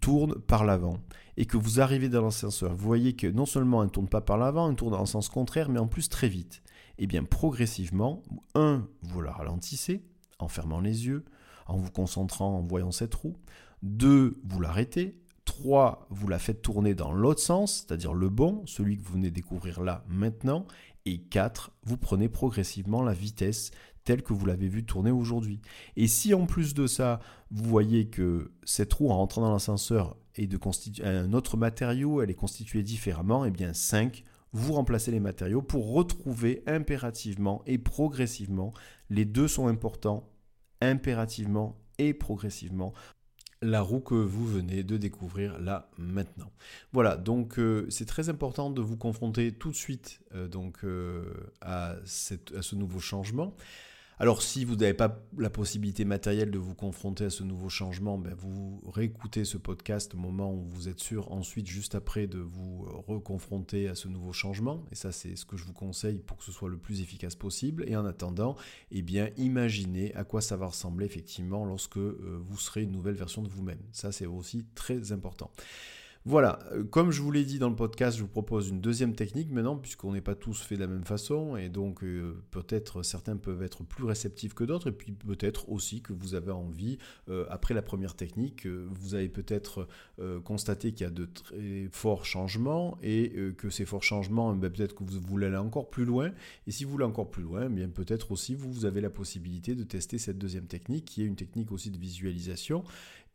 [0.00, 0.98] tourne par l'avant
[1.36, 4.20] et que vous arrivez dans l'ascenseur, vous voyez que non seulement elle ne tourne pas
[4.20, 6.62] par l'avant, elle tourne le sens contraire, mais en plus très vite.
[6.98, 8.22] Eh bien progressivement,
[8.54, 10.04] un, vous la ralentissez
[10.38, 11.24] en fermant les yeux,
[11.66, 13.36] en vous concentrant en voyant cette roue.
[13.82, 15.20] Deux, vous l'arrêtez.
[15.44, 19.30] Trois, vous la faites tourner dans l'autre sens, c'est-à-dire le bon, celui que vous venez
[19.30, 20.66] découvrir là maintenant.
[21.04, 23.70] Et quatre, vous prenez progressivement la vitesse
[24.04, 25.60] tel que vous l'avez vu tourner aujourd'hui.
[25.96, 30.16] Et si en plus de ça, vous voyez que cette roue en rentrant dans l'ascenseur
[30.36, 34.72] est de constituer un autre matériau, elle est constituée différemment, et eh bien 5, vous
[34.72, 38.72] remplacez les matériaux pour retrouver impérativement et progressivement,
[39.10, 40.30] les deux sont importants,
[40.80, 42.92] impérativement et progressivement,
[43.64, 46.52] la roue que vous venez de découvrir là maintenant.
[46.92, 51.32] Voilà, donc euh, c'est très important de vous confronter tout de suite euh, donc, euh,
[51.60, 53.56] à, ce nouveau changement.
[54.20, 58.16] Alors si vous n'avez pas la possibilité matérielle de vous confronter à ce nouveau changement,
[58.16, 62.38] ben vous réécoutez ce podcast au moment où vous êtes sûr ensuite, juste après, de
[62.38, 64.84] vous reconfronter à ce nouveau changement.
[64.92, 67.34] Et ça, c'est ce que je vous conseille pour que ce soit le plus efficace
[67.34, 67.84] possible.
[67.88, 68.54] Et en attendant,
[68.92, 73.16] eh bien, imaginez à quoi ça va ressembler effectivement lorsque euh, vous serez une nouvelle
[73.16, 73.82] version de vous-même.
[73.90, 75.50] Ça, c'est aussi très important.
[76.26, 79.14] Voilà, euh, comme je vous l'ai dit dans le podcast, je vous propose une deuxième
[79.14, 83.02] technique maintenant, puisqu'on n'est pas tous faits de la même façon, et donc euh, peut-être
[83.02, 86.96] certains peuvent être plus réceptifs que d'autres, et puis peut-être aussi que vous avez envie,
[87.28, 89.86] euh, après la première technique, vous avez peut-être
[90.44, 94.94] constaté qu'il y a de très forts changements, et que ces forts changements, ben, peut-être
[94.94, 96.30] que vous voulez aller encore plus loin,
[96.66, 99.82] et si vous voulez encore plus loin, bien peut-être aussi vous avez la possibilité de
[99.82, 102.82] tester cette deuxième technique, qui est une technique aussi de visualisation,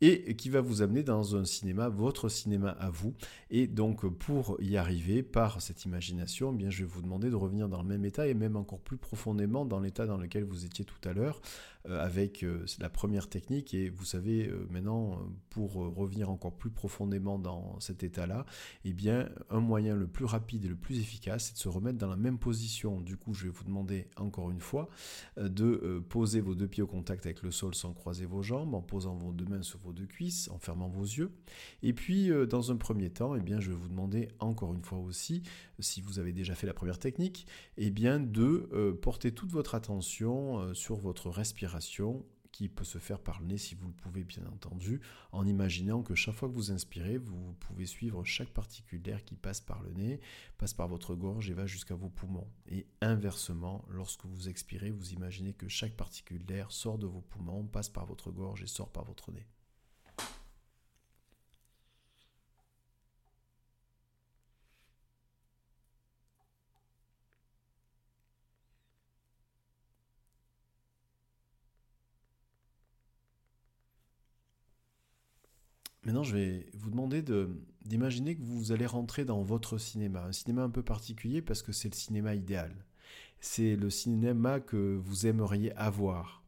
[0.00, 3.14] et qui va vous amener dans un cinéma, votre cinéma à vous.
[3.50, 7.36] Et donc pour y arriver par cette imagination, eh bien je vais vous demander de
[7.36, 10.64] revenir dans le même état et même encore plus profondément dans l'état dans lequel vous
[10.64, 11.40] étiez tout à l'heure,
[11.88, 13.74] avec euh, la première technique.
[13.74, 18.44] Et vous savez, euh, maintenant, pour revenir encore plus profondément dans cet état-là,
[18.84, 21.98] eh bien, un moyen le plus rapide et le plus efficace, c'est de se remettre
[21.98, 23.00] dans la même position.
[23.00, 24.88] Du coup, je vais vous demander encore une fois
[25.36, 28.82] de poser vos deux pieds au contact avec le sol sans croiser vos jambes, en
[28.82, 31.32] posant vos deux mains sur vos deux cuisses, en fermant vos yeux.
[31.82, 34.98] Et puis, dans un premier temps, eh bien, je vais vous demander encore une fois
[34.98, 35.42] aussi,
[35.80, 40.74] si vous avez déjà fait la première technique, eh bien, de porter toute votre attention
[40.74, 44.44] sur votre respiration qui peut se faire par le nez si vous le pouvez bien
[44.52, 45.00] entendu,
[45.32, 49.36] en imaginant que chaque fois que vous inspirez, vous pouvez suivre chaque particule d'air qui
[49.36, 50.20] passe par le nez,
[50.58, 52.48] passe par votre gorge et va jusqu'à vos poumons.
[52.68, 57.66] Et inversement, lorsque vous expirez, vous imaginez que chaque particule d'air sort de vos poumons,
[57.66, 59.46] passe par votre gorge et sort par votre nez.
[76.10, 77.22] Maintenant, je vais vous demander
[77.84, 80.24] d'imaginer que vous allez rentrer dans votre cinéma.
[80.24, 82.84] Un cinéma un peu particulier parce que c'est le cinéma idéal.
[83.38, 86.42] C'est le cinéma que vous aimeriez avoir.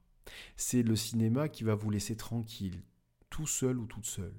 [0.57, 2.83] C'est le cinéma qui va vous laisser tranquille,
[3.31, 4.35] tout seul ou toute seule.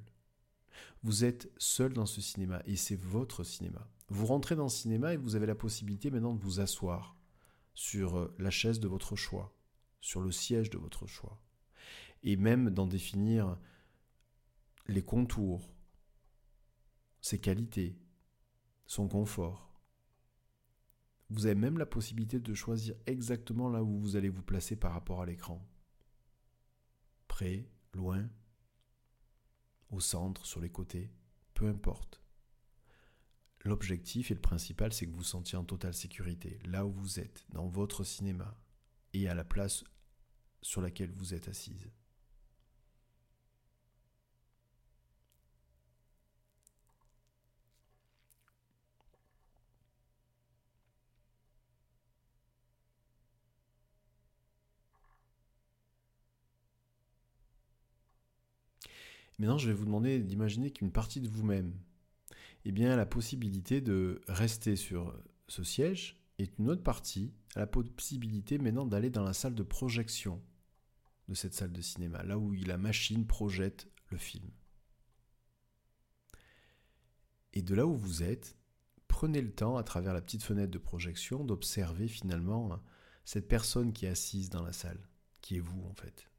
[1.04, 3.88] Vous êtes seul dans ce cinéma et c'est votre cinéma.
[4.10, 7.16] Vous rentrez dans ce cinéma et vous avez la possibilité maintenant de vous asseoir
[7.76, 9.56] sur la chaise de votre choix,
[10.02, 11.40] sur le siège de votre choix,
[12.24, 13.58] et même d'en définir
[14.88, 15.74] les contours,
[17.22, 17.98] ses qualités,
[18.86, 19.72] son confort.
[21.30, 24.93] Vous avez même la possibilité de choisir exactement là où vous allez vous placer par
[24.93, 25.65] rapport à l'écran.
[27.28, 28.30] Près, loin,
[29.89, 31.12] au centre, sur les côtés,
[31.54, 32.22] peu importe.
[33.62, 37.46] L'objectif et le principal, c'est que vous sentiez en totale sécurité, là où vous êtes,
[37.50, 38.60] dans votre cinéma,
[39.13, 39.86] et à la place
[40.62, 41.89] sur laquelle vous êtes assise.
[59.39, 61.74] Maintenant, je vais vous demander d'imaginer qu'une partie de vous-même
[62.65, 65.17] eh bien, a la possibilité de rester sur
[65.48, 69.63] ce siège et une autre partie a la possibilité maintenant d'aller dans la salle de
[69.63, 70.41] projection
[71.28, 74.50] de cette salle de cinéma, là où la machine projette le film.
[77.54, 78.58] Et de là où vous êtes,
[79.08, 82.82] prenez le temps, à travers la petite fenêtre de projection, d'observer finalement
[83.26, 85.08] cette personne qui est assise dans la salle,
[85.41, 86.30] qui est vous en fait.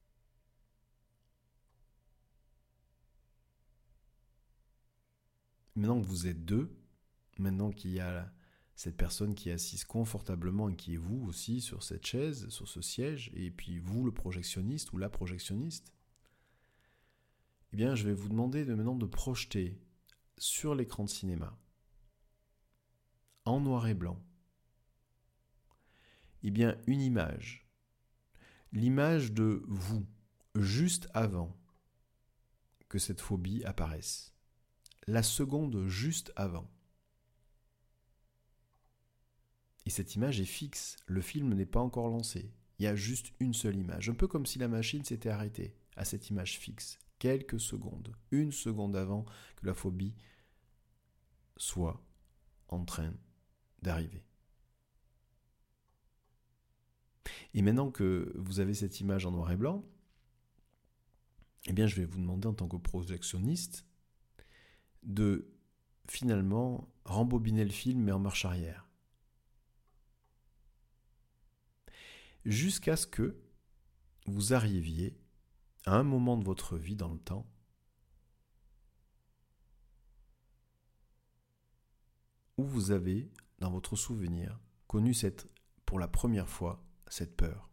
[5.77, 6.77] Maintenant que vous êtes deux,
[7.39, 8.33] maintenant qu'il y a
[8.77, 12.69] cette personne qui est assise confortablement et qui est vous aussi sur cette chaise, sur
[12.69, 15.93] ce siège, et puis vous le projectionniste ou la projectionniste,
[17.73, 19.81] eh bien je vais vous demander de maintenant de projeter
[20.39, 21.57] sur l'écran de cinéma,
[23.45, 24.21] en noir et blanc,
[26.43, 27.69] eh bien une image,
[28.73, 30.07] l'image de vous,
[30.57, 31.57] juste avant
[32.89, 34.34] que cette phobie apparaisse
[35.07, 36.69] la seconde juste avant.
[39.87, 43.33] Et cette image est fixe, le film n'est pas encore lancé, il y a juste
[43.39, 46.99] une seule image, un peu comme si la machine s'était arrêtée à cette image fixe,
[47.19, 49.25] quelques secondes, une seconde avant
[49.57, 50.15] que la phobie
[51.57, 52.03] soit
[52.69, 53.13] en train
[53.83, 54.25] d'arriver.
[57.53, 59.85] Et maintenant que vous avez cette image en noir et blanc,
[61.67, 63.87] eh bien je vais vous demander en tant que projectionniste
[65.05, 65.51] de
[66.09, 68.89] finalement rembobiner le film mais en marche arrière.
[72.45, 73.41] Jusqu'à ce que
[74.27, 75.19] vous arriviez
[75.87, 77.47] à un moment de votre vie dans le temps
[82.57, 85.49] où vous avez, dans votre souvenir, connu cette,
[85.85, 87.71] pour la première fois cette peur.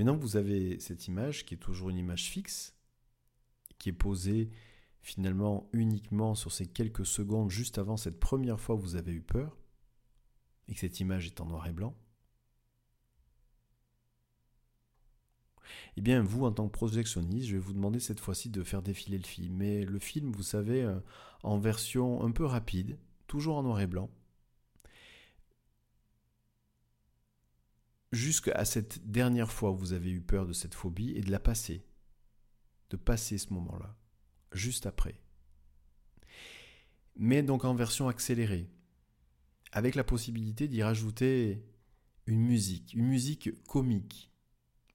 [0.00, 2.74] Maintenant vous avez cette image qui est toujours une image fixe,
[3.76, 4.48] qui est posée
[5.02, 9.20] finalement uniquement sur ces quelques secondes juste avant cette première fois où vous avez eu
[9.20, 9.58] peur,
[10.68, 11.94] et que cette image est en noir et blanc,
[15.98, 18.80] eh bien, vous, en tant que projectionniste, je vais vous demander cette fois-ci de faire
[18.80, 19.56] défiler le film.
[19.56, 20.98] Mais le film, vous savez, euh,
[21.42, 24.08] en version un peu rapide, toujours en noir et blanc.
[28.12, 31.40] Jusqu'à cette dernière fois où vous avez eu peur de cette phobie et de la
[31.40, 31.84] passer.
[32.90, 33.96] De passer ce moment-là,
[34.52, 35.20] juste après.
[37.16, 38.68] Mais donc en version accélérée,
[39.72, 41.64] avec la possibilité d'y rajouter
[42.26, 44.32] une musique, une musique comique.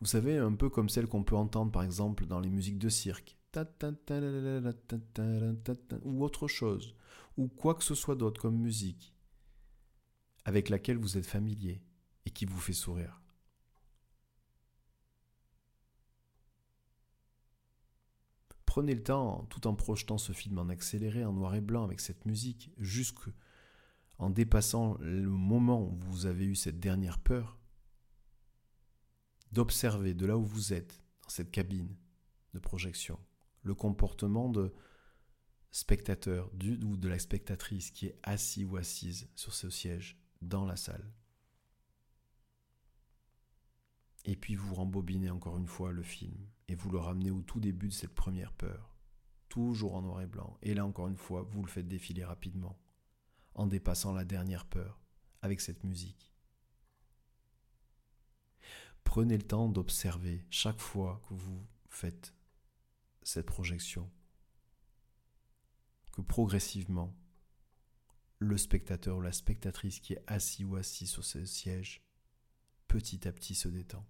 [0.01, 2.89] Vous savez, un peu comme celle qu'on peut entendre par exemple dans les musiques de
[2.89, 3.37] cirque,
[6.03, 6.95] ou autre chose,
[7.37, 9.13] ou quoi que ce soit d'autre comme musique,
[10.43, 11.81] avec laquelle vous êtes familier
[12.25, 13.21] et qui vous fait sourire.
[18.65, 22.01] Prenez le temps, tout en projetant ce film en accéléré, en noir et blanc, avec
[22.01, 27.57] cette musique, jusqu'en dépassant le moment où vous avez eu cette dernière peur,
[29.53, 31.95] d'observer de là où vous êtes, dans cette cabine
[32.53, 33.17] de projection,
[33.63, 34.73] le comportement de
[35.71, 40.65] spectateur du, ou de la spectatrice qui est assis ou assise sur ce siège dans
[40.65, 41.09] la salle.
[44.25, 46.35] Et puis vous rembobinez encore une fois le film
[46.67, 48.97] et vous le ramenez au tout début de cette première peur,
[49.49, 50.57] toujours en noir et blanc.
[50.63, 52.77] Et là encore une fois, vous le faites défiler rapidement,
[53.53, 54.99] en dépassant la dernière peur
[55.43, 56.33] avec cette musique.
[59.03, 62.33] Prenez le temps d'observer chaque fois que vous faites
[63.21, 64.11] cette projection,
[66.11, 67.15] que progressivement,
[68.39, 72.03] le spectateur ou la spectatrice qui est assis ou assis sur ce siège,
[72.87, 74.05] petit à petit se détend.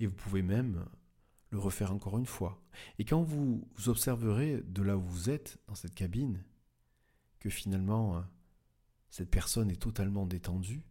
[0.00, 0.84] Et vous pouvez même
[1.50, 2.62] le refaire encore une fois.
[2.98, 6.42] Et quand vous observerez de là où vous êtes, dans cette cabine,
[7.38, 8.22] que finalement euh,
[9.10, 10.82] cette personne est totalement détendue,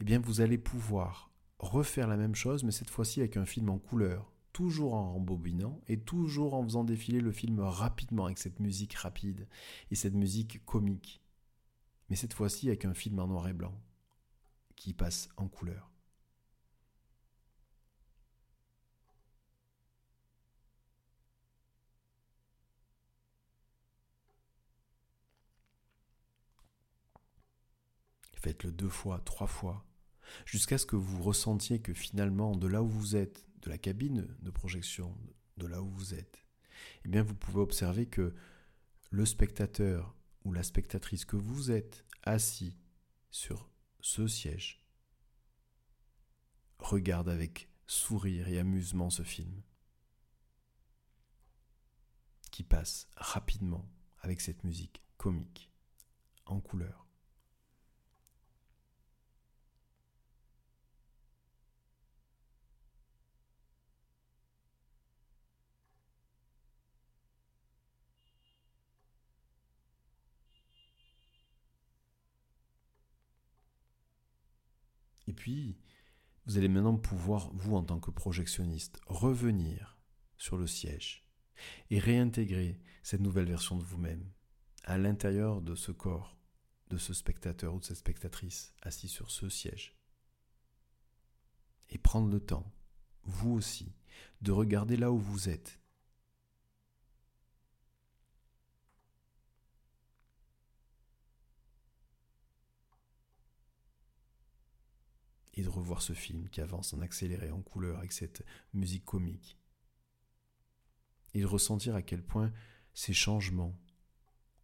[0.00, 3.70] eh bien vous allez pouvoir refaire la même chose, mais cette fois-ci avec un film
[3.70, 8.60] en couleur, toujours en rembobinant et toujours en faisant défiler le film rapidement avec cette
[8.60, 9.48] musique rapide
[9.90, 11.22] et cette musique comique.
[12.10, 13.80] Mais cette fois-ci avec un film en noir et blanc
[14.76, 15.91] qui passe en couleur.
[28.42, 29.86] Faites-le deux fois, trois fois,
[30.46, 34.26] jusqu'à ce que vous ressentiez que finalement, de là où vous êtes, de la cabine
[34.40, 35.16] de projection,
[35.58, 36.44] de là où vous êtes,
[37.04, 38.34] eh bien vous pouvez observer que
[39.10, 42.76] le spectateur ou la spectatrice que vous êtes assis
[43.30, 43.70] sur
[44.00, 44.82] ce siège
[46.80, 49.62] regarde avec sourire et amusement ce film
[52.50, 53.88] qui passe rapidement
[54.18, 55.70] avec cette musique comique
[56.46, 57.06] en couleur.
[75.42, 75.76] Puis,
[76.46, 79.98] vous allez maintenant pouvoir, vous en tant que projectionniste, revenir
[80.36, 81.26] sur le siège
[81.90, 84.24] et réintégrer cette nouvelle version de vous-même
[84.84, 86.38] à l'intérieur de ce corps,
[86.90, 89.96] de ce spectateur ou de cette spectatrice assis sur ce siège.
[91.90, 92.72] Et prendre le temps,
[93.24, 93.96] vous aussi,
[94.42, 95.80] de regarder là où vous êtes
[105.54, 109.58] et de revoir ce film qui avance en accéléré, en couleur, avec cette musique comique.
[111.34, 112.52] Et de ressentir à quel point
[112.94, 113.78] ces changements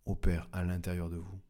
[0.07, 1.41] opèrent à l'intérieur de vous.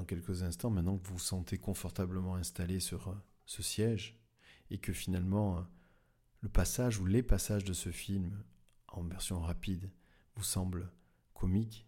[0.00, 4.18] Dans quelques instants, maintenant que vous vous sentez confortablement installé sur euh, ce siège,
[4.70, 5.62] et que finalement euh,
[6.40, 8.42] le passage ou les passages de ce film
[8.88, 9.90] en version rapide
[10.36, 10.90] vous semblent
[11.34, 11.86] comiques,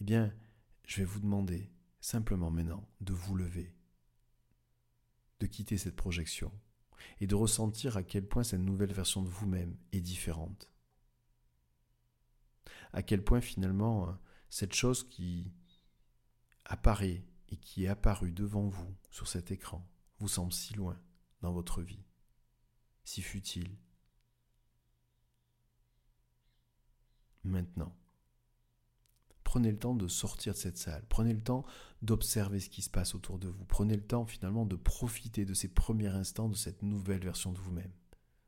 [0.00, 0.34] eh bien,
[0.84, 1.70] je vais vous demander
[2.00, 3.76] simplement maintenant de vous lever,
[5.38, 6.50] de quitter cette projection
[7.20, 10.72] et de ressentir à quel point cette nouvelle version de vous-même est différente.
[12.92, 14.12] À quel point finalement euh,
[14.50, 15.52] cette chose qui
[16.64, 19.86] apparaît et qui est apparu devant vous sur cet écran
[20.18, 20.98] vous semble si loin
[21.40, 22.04] dans votre vie,
[23.04, 23.76] si futile.
[27.44, 27.92] Maintenant,
[29.42, 31.64] prenez le temps de sortir de cette salle, prenez le temps
[32.00, 35.54] d'observer ce qui se passe autour de vous, prenez le temps finalement de profiter de
[35.54, 37.92] ces premiers instants de cette nouvelle version de vous-même,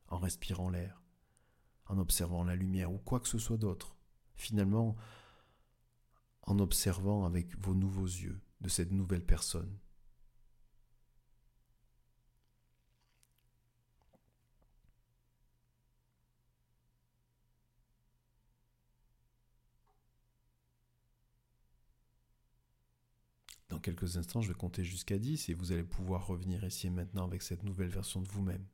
[0.07, 1.03] en respirant l'air,
[1.87, 3.97] en observant la lumière ou quoi que ce soit d'autre.
[4.37, 4.95] Finalement,
[6.45, 9.77] en observant avec vos nouveaux yeux de cette nouvelle personne.
[23.69, 26.91] Dans quelques instants, je vais compter jusqu'à 10 et vous allez pouvoir revenir ici et
[26.91, 28.65] maintenant avec cette nouvelle version de vous-même.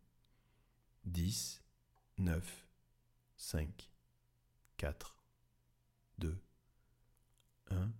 [1.06, 1.64] 10,
[2.20, 2.68] 9,
[3.38, 3.92] 5,
[4.78, 5.24] 4,
[6.20, 6.38] 2,
[7.72, 7.92] 1,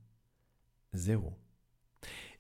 [0.94, 1.34] 0.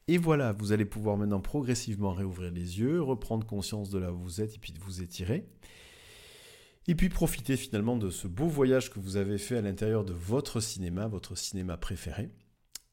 [0.08, 4.18] Et voilà, vous allez pouvoir maintenant progressivement réouvrir les yeux, reprendre conscience de là où
[4.18, 5.48] vous êtes et puis de vous étirer.
[6.88, 10.14] Et puis profiter finalement de ce beau voyage que vous avez fait à l'intérieur de
[10.14, 12.30] votre cinéma, votre cinéma préféré.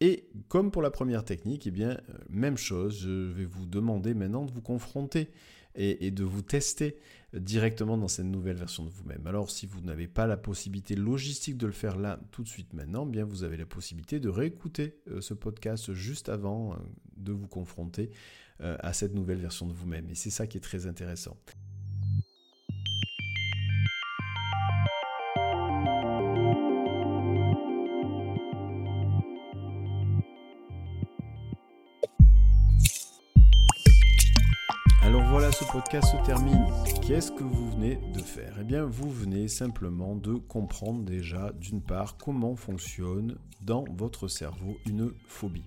[0.01, 4.15] Et comme pour la première technique, eh bien, euh, même chose, je vais vous demander
[4.15, 5.31] maintenant de vous confronter
[5.79, 6.97] et, de vous tester
[7.33, 9.27] directement dans cette nouvelle version de vous-même.
[9.27, 12.73] Alors si vous n'avez pas la possibilité logistique de le faire là tout de suite
[12.73, 16.77] maintenant, eh bien vous avez la possibilité de réécouter euh, ce podcast juste avant euh,
[17.17, 18.11] de vous confronter
[18.61, 20.11] à cette nouvelle version de vous-même.
[20.11, 21.37] Et c'est ça qui est très intéressant.
[35.73, 36.65] Podcast se termine,
[37.07, 38.57] qu'est-ce que vous venez de faire?
[38.61, 44.79] Eh bien, vous venez simplement de comprendre déjà, d'une part, comment fonctionne dans votre cerveau
[44.87, 45.65] une phobie.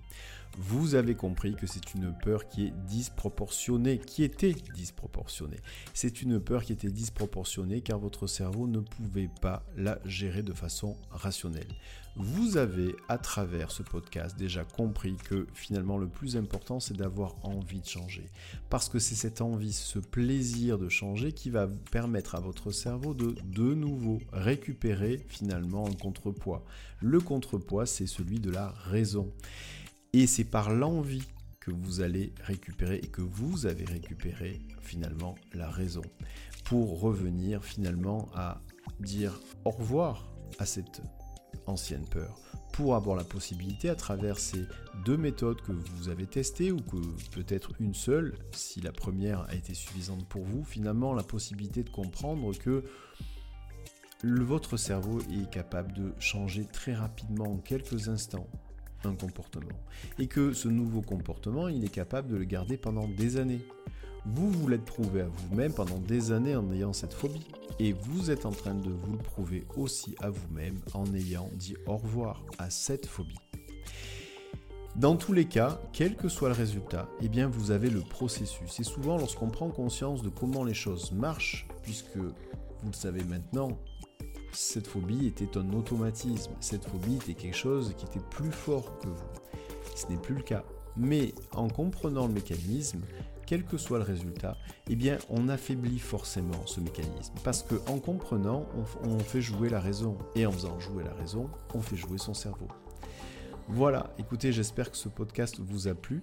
[0.58, 5.60] Vous avez compris que c'est une peur qui est disproportionnée, qui était disproportionnée.
[5.94, 10.52] C'est une peur qui était disproportionnée car votre cerveau ne pouvait pas la gérer de
[10.52, 11.68] façon rationnelle.
[12.16, 17.36] Vous avez, à travers ce podcast, déjà compris que finalement le plus important, c'est d'avoir
[17.42, 18.26] envie de changer.
[18.68, 23.14] Parce que c'est cette envie, ce plaisir de changer qui va permettre à votre cerveau
[23.14, 26.66] de de nouveau récupérer finalement un contrepoids.
[27.00, 29.32] Le contrepoids, c'est celui de la raison.
[30.12, 31.26] Et c'est par l'envie
[31.60, 36.02] que vous allez récupérer et que vous avez récupéré finalement la raison
[36.64, 38.60] pour revenir finalement à
[39.00, 41.00] dire au revoir à cette
[41.66, 42.38] ancienne peur
[42.72, 44.64] pour avoir la possibilité à travers ces
[45.04, 46.96] deux méthodes que vous avez testées ou que
[47.30, 51.90] peut-être une seule, si la première a été suffisante pour vous, finalement la possibilité de
[51.90, 52.82] comprendre que
[54.24, 58.48] votre cerveau est capable de changer très rapidement en quelques instants
[59.04, 59.78] un comportement
[60.18, 63.60] et que ce nouveau comportement, il est capable de le garder pendant des années.
[64.24, 67.46] Vous vous l'êtes prouvé à vous-même pendant des années en ayant cette phobie.
[67.80, 71.74] Et vous êtes en train de vous le prouver aussi à vous-même en ayant dit
[71.86, 73.38] au revoir à cette phobie.
[74.94, 78.78] Dans tous les cas, quel que soit le résultat, eh bien vous avez le processus.
[78.78, 83.78] Et souvent lorsqu'on prend conscience de comment les choses marchent, puisque vous le savez maintenant,
[84.52, 86.52] cette phobie était un automatisme.
[86.60, 89.96] Cette phobie était quelque chose qui était plus fort que vous.
[89.96, 90.62] Ce n'est plus le cas.
[90.96, 93.00] Mais en comprenant le mécanisme,
[93.52, 94.56] quel que soit le résultat,
[94.88, 97.34] eh bien, on affaiblit forcément ce mécanisme.
[97.44, 98.64] Parce qu'en comprenant,
[99.04, 100.16] on, fait jouer la raison.
[100.34, 102.66] Et en faisant jouer la raison, on fait jouer son cerveau.
[103.68, 106.22] Voilà, écoutez, j'espère que ce podcast vous a plu.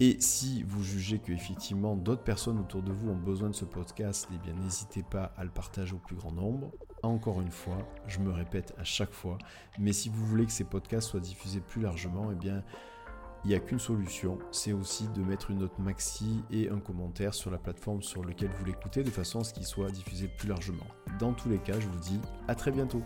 [0.00, 3.66] Et si vous jugez que effectivement d'autres personnes autour de vous ont besoin de ce
[3.66, 6.72] podcast, eh bien n'hésitez pas à le partager au plus grand nombre.
[7.02, 9.36] Encore une fois, je me répète à chaque fois,
[9.78, 12.64] mais si vous voulez que ces podcasts soient diffusés plus largement, eh bien
[13.44, 17.34] il n'y a qu'une solution, c'est aussi de mettre une note maxi et un commentaire
[17.34, 20.48] sur la plateforme sur laquelle vous l'écoutez de façon à ce qu'il soit diffusé plus
[20.48, 20.86] largement.
[21.18, 23.02] Dans tous les cas, je vous dis à très bientôt.